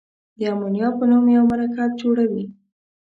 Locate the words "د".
0.37-0.39